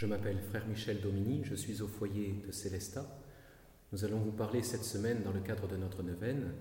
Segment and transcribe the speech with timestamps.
[0.00, 3.06] Je m'appelle Frère Michel Domini, je suis au foyer de Célestat.
[3.92, 6.54] Nous allons vous parler cette semaine, dans le cadre de notre neuvaine,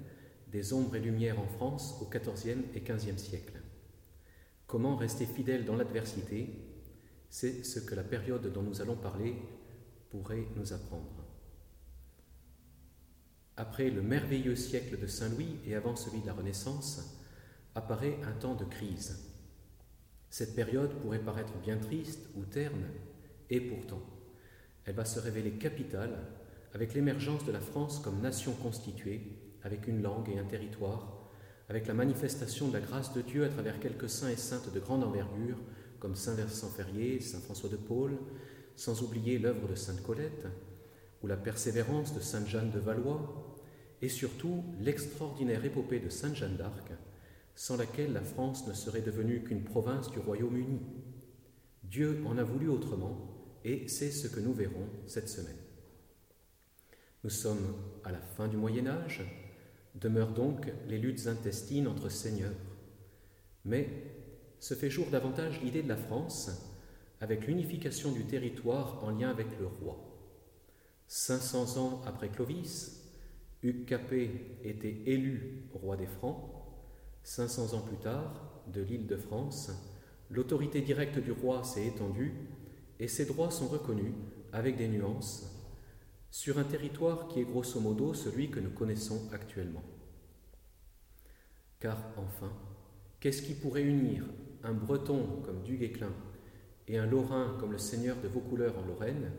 [0.51, 3.53] des ombres et lumières en France au XIVe et XVe siècle.
[4.67, 6.49] Comment rester fidèle dans l'adversité,
[7.29, 9.37] c'est ce que la période dont nous allons parler
[10.09, 11.25] pourrait nous apprendre.
[13.55, 17.17] Après le merveilleux siècle de Saint Louis et avant celui de la Renaissance,
[17.73, 19.33] apparaît un temps de crise.
[20.29, 22.83] Cette période pourrait paraître bien triste ou terne,
[23.49, 24.01] et pourtant,
[24.85, 26.17] elle va se révéler capitale
[26.73, 29.21] avec l'émergence de la France comme nation constituée,
[29.63, 31.29] avec une langue et un territoire,
[31.67, 34.79] avec la manifestation de la grâce de Dieu à travers quelques saints et saintes de
[34.79, 35.57] grande envergure,
[35.99, 38.17] comme Saint Vincent Ferrier, Saint François de Paul,
[38.75, 40.47] sans oublier l'œuvre de Sainte Colette,
[41.21, 43.57] ou la persévérance de Sainte Jeanne de Valois,
[44.01, 46.91] et surtout l'extraordinaire épopée de Sainte Jeanne d'Arc,
[47.55, 50.79] sans laquelle la France ne serait devenue qu'une province du Royaume-Uni.
[51.83, 55.57] Dieu en a voulu autrement, et c'est ce que nous verrons cette semaine.
[57.23, 59.23] Nous sommes à la fin du Moyen Âge,
[59.95, 62.55] demeurent donc les luttes intestines entre seigneurs.
[63.65, 63.89] Mais
[64.59, 66.49] se fait jour davantage l'idée de la France
[67.21, 69.97] avec l'unification du territoire en lien avec le roi.
[71.07, 73.03] 500 ans après Clovis,
[73.61, 74.29] Hugues Capet
[74.63, 76.51] était élu roi des Francs.
[77.23, 79.71] 500 ans plus tard, de l'île de France,
[80.29, 82.33] l'autorité directe du roi s'est étendue
[82.99, 84.13] et ses droits sont reconnus
[84.51, 85.55] avec des nuances
[86.31, 89.83] sur un territoire qui est grosso modo celui que nous connaissons actuellement.
[91.79, 92.51] Car enfin,
[93.19, 94.25] qu'est-ce qui pourrait unir
[94.63, 96.13] un Breton comme Duguesclin
[96.87, 99.31] et un Lorrain comme le seigneur de Vaucouleurs en Lorraine,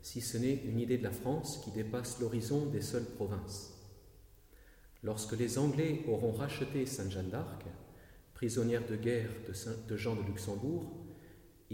[0.00, 3.74] si ce n'est une idée de la France qui dépasse l'horizon des seules provinces?
[5.02, 7.64] Lorsque les Anglais auront racheté Sainte-Jeanne d'Arc,
[8.32, 9.30] prisonnière de guerre
[9.86, 11.03] de Jean de Luxembourg,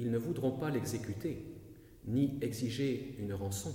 [0.00, 1.44] ils ne voudront pas l'exécuter,
[2.06, 3.74] ni exiger une rançon,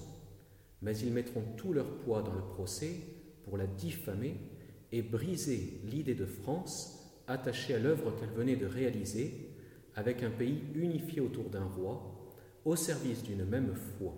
[0.82, 2.96] mais ils mettront tout leur poids dans le procès
[3.44, 4.36] pour la diffamer
[4.92, 9.52] et briser l'idée de France attachée à l'œuvre qu'elle venait de réaliser
[9.96, 12.34] avec un pays unifié autour d'un roi,
[12.66, 14.14] au service d'une même foi.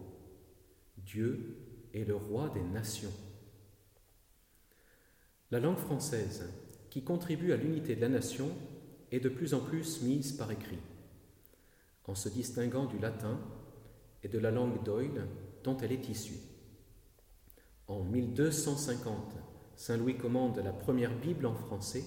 [0.97, 1.57] Dieu
[1.94, 3.13] est le roi des nations.
[5.51, 6.50] La langue française,
[6.90, 8.50] qui contribue à l'unité de la nation,
[9.12, 10.79] est de plus en plus mise par écrit,
[12.07, 13.40] en se distinguant du latin
[14.23, 15.28] et de la langue d'Oil
[15.63, 16.40] dont elle est issue.
[17.88, 19.35] En 1250,
[19.75, 22.03] Saint Louis commande la première Bible en français.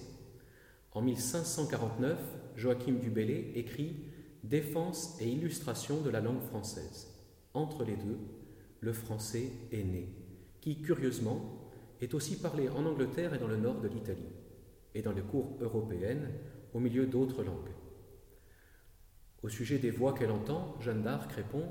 [0.91, 2.19] En 1549,
[2.55, 3.95] Joachim du Bellay écrit
[4.43, 7.07] Défense et illustration de la langue française.
[7.53, 8.17] Entre les deux,
[8.79, 10.09] le français est né,
[10.61, 11.69] qui, curieusement,
[12.01, 14.33] est aussi parlé en Angleterre et dans le nord de l'Italie,
[14.95, 16.29] et dans les cours européennes,
[16.73, 17.69] au milieu d'autres langues.
[19.43, 21.65] Au sujet des voix qu'elle entend, Jeanne d'Arc répond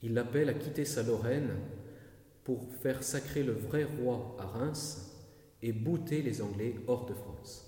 [0.01, 1.55] Il l'appelle à quitter sa Lorraine
[2.43, 5.13] pour faire sacrer le vrai roi à Reims
[5.61, 7.67] et bouter les Anglais hors de France.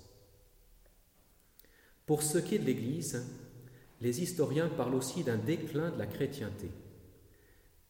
[2.06, 3.26] Pour ce qui est de l'Église,
[4.00, 6.70] les historiens parlent aussi d'un déclin de la chrétienté.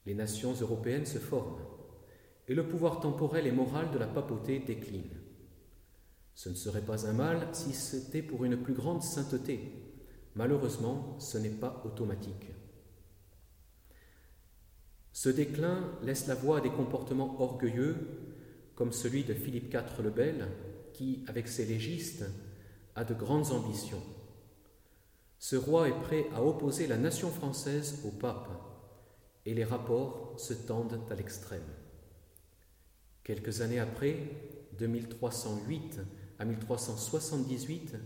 [0.07, 1.63] Les nations européennes se forment
[2.49, 5.20] et le pouvoir temporel et moral de la papauté décline.
[6.43, 9.75] Ce ne serait pas un mal si c'était pour une plus grande sainteté.
[10.35, 12.47] Malheureusement, ce n'est pas automatique.
[15.13, 17.95] Ce déclin laisse la voie à des comportements orgueilleux,
[18.75, 20.49] comme celui de Philippe IV le Bel,
[20.95, 22.25] qui, avec ses légistes,
[22.95, 24.03] a de grandes ambitions.
[25.39, 28.49] Ce roi est prêt à opposer la nation française au pape,
[29.45, 31.69] et les rapports se tendent à l'extrême.
[33.25, 34.17] Quelques années après,
[34.79, 36.01] de 1308
[36.41, 37.97] à 1378,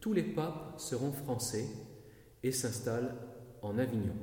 [0.00, 1.66] tous les papes seront français
[2.42, 3.16] et s'installent
[3.62, 4.14] en Avignon.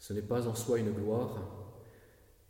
[0.00, 1.38] Ce n'est pas en soi une gloire.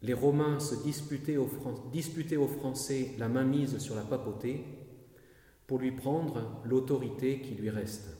[0.00, 4.64] Les Romains se disputaient aux, Français la mainmise sur la papauté
[5.66, 8.16] pour lui prendre l'autorité qui lui reste.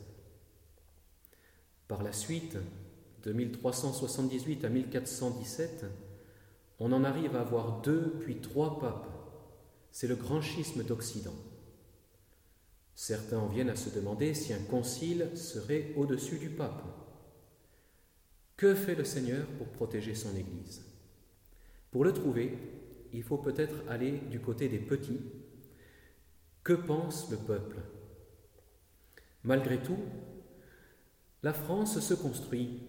[1.88, 2.58] Par la suite,
[3.22, 5.86] de 1378 à 1417,
[6.80, 9.15] on en arrive à avoir deux puis trois papes.
[9.98, 11.32] C'est le grand schisme d'Occident.
[12.94, 16.84] Certains en viennent à se demander si un concile serait au-dessus du pape.
[18.58, 20.84] Que fait le Seigneur pour protéger son Église?
[21.90, 22.58] Pour le trouver,
[23.14, 25.22] il faut peut-être aller du côté des petits.
[26.62, 27.78] Que pense le peuple?
[29.44, 30.00] Malgré tout,
[31.42, 32.82] la France se construit,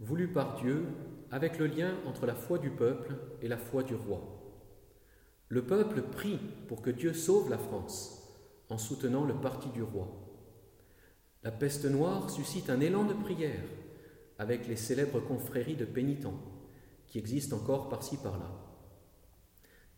[0.00, 0.86] voulue par Dieu,
[1.30, 4.37] avec le lien entre la foi du peuple et la foi du roi.
[5.48, 8.22] Le peuple prie pour que Dieu sauve la France
[8.68, 10.08] en soutenant le parti du roi.
[11.42, 13.64] La peste noire suscite un élan de prière
[14.38, 16.38] avec les célèbres confréries de pénitents
[17.06, 18.50] qui existent encore par-ci par-là.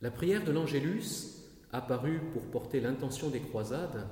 [0.01, 4.07] La prière de l'Angélus, apparue pour porter l'intention des croisades,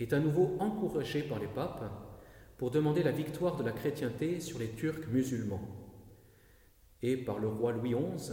[0.00, 1.84] est à nouveau encouragée par les papes
[2.58, 5.66] pour demander la victoire de la chrétienté sur les Turcs musulmans,
[7.02, 8.32] et par le roi Louis XI,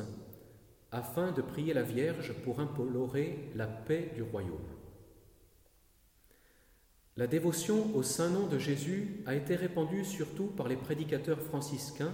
[0.91, 4.59] afin de prier la Vierge pour implorer la paix du royaume.
[7.17, 12.13] La dévotion au saint nom de Jésus a été répandue surtout par les prédicateurs franciscains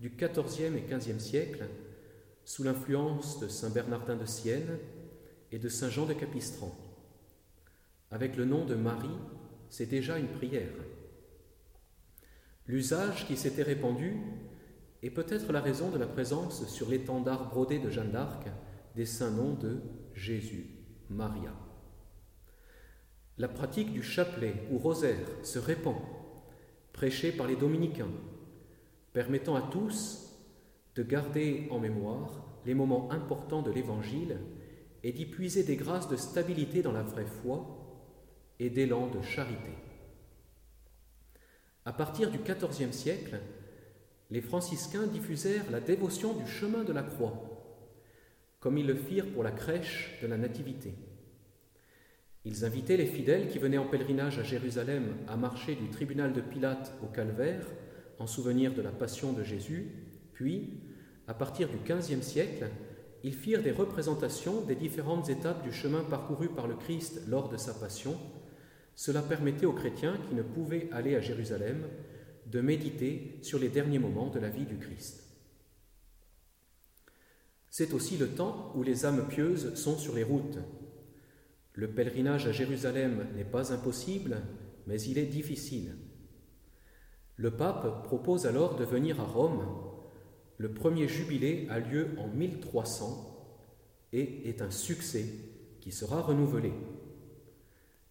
[0.00, 1.68] du XIVe et XVe siècle,
[2.44, 4.78] sous l'influence de saint Bernardin de Sienne
[5.50, 6.76] et de saint Jean de Capistran.
[8.10, 9.18] Avec le nom de Marie,
[9.70, 10.74] c'est déjà une prière.
[12.66, 14.16] L'usage qui s'était répandu
[15.04, 18.48] est peut-être la raison de la présence sur l'étendard brodé de Jeanne d'Arc
[18.96, 19.82] des saints noms de
[20.14, 20.66] Jésus,
[21.10, 21.52] Maria.
[23.36, 25.96] La pratique du chapelet ou rosaire se répand,
[26.92, 28.12] prêchée par les dominicains,
[29.12, 30.32] permettant à tous
[30.94, 34.38] de garder en mémoire les moments importants de l'Évangile
[35.02, 38.06] et d'y puiser des grâces de stabilité dans la vraie foi
[38.58, 39.74] et d'élan de charité.
[41.84, 43.40] À partir du XIVe siècle,
[44.30, 47.32] les franciscains diffusèrent la dévotion du chemin de la croix,
[48.60, 50.94] comme ils le firent pour la crèche de la Nativité.
[52.44, 56.40] Ils invitaient les fidèles qui venaient en pèlerinage à Jérusalem à marcher du tribunal de
[56.40, 57.66] Pilate au calvaire
[58.18, 59.90] en souvenir de la passion de Jésus,
[60.32, 60.80] puis,
[61.26, 62.68] à partir du XVe siècle,
[63.22, 67.56] ils firent des représentations des différentes étapes du chemin parcouru par le Christ lors de
[67.56, 68.18] sa passion,
[68.94, 71.84] cela permettait aux chrétiens qui ne pouvaient aller à Jérusalem
[72.54, 75.24] de méditer sur les derniers moments de la vie du Christ.
[77.68, 80.58] C'est aussi le temps où les âmes pieuses sont sur les routes.
[81.72, 84.36] Le pèlerinage à Jérusalem n'est pas impossible,
[84.86, 85.96] mais il est difficile.
[87.34, 89.66] Le pape propose alors de venir à Rome.
[90.56, 93.58] Le premier jubilé a lieu en 1300
[94.12, 95.26] et est un succès
[95.80, 96.72] qui sera renouvelé.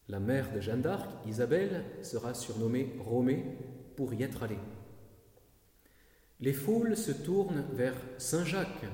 [0.09, 3.45] La mère de Jeanne d'Arc, Isabelle, sera surnommée Romée
[3.95, 4.59] pour y être allée.
[6.39, 8.85] Les foules se tournent vers Saint-Jacques,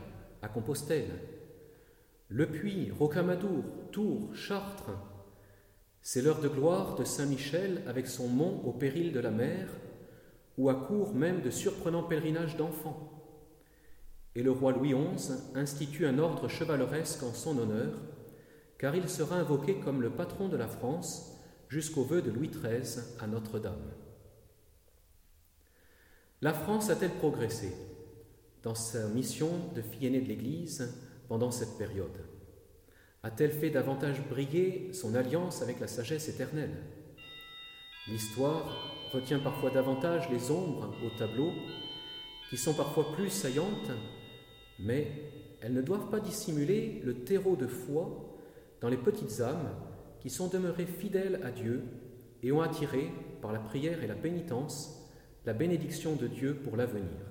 [0.42, 1.20] à Compostelle,
[2.28, 4.92] Le Puy, Rocamadour, Tours, Chartres.
[6.02, 9.68] C'est l'heure de gloire de Saint-Michel avec son mont au péril de la mer,
[10.58, 13.20] où accourent même de surprenants pèlerinages d'enfants.
[14.36, 17.94] Et le roi Louis XI institue un ordre chevaleresque en son honneur,
[18.78, 21.36] car il sera invoqué comme le patron de la France
[21.68, 23.99] jusqu'au vœu de Louis XIII à Notre-Dame.
[26.42, 27.74] La France a-t-elle progressé
[28.64, 32.18] dans sa mission de fille aînée de l'Église pendant cette période?
[33.24, 36.78] A-t-elle fait davantage briller son alliance avec la sagesse éternelle?
[38.08, 38.74] L'histoire
[39.12, 41.52] retient parfois davantage les ombres au tableau,
[42.50, 43.92] qui sont parfois plus saillantes,
[44.80, 45.12] mais
[45.60, 48.40] elles ne doivent pas dissimuler le terreau de foi
[48.80, 49.76] dans les petites âmes
[50.22, 51.84] qui sont demeurées fidèles à Dieu
[52.44, 54.99] et ont attiré, par la prière et la pénitence,
[55.46, 57.29] la bénédiction de Dieu pour l'avenir.